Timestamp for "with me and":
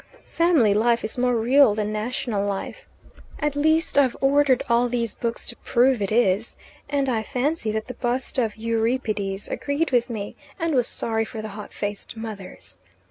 9.91-10.73